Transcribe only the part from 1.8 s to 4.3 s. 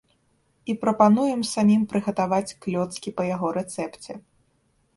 прыгатаваць клёцкі па яго рэцэпце.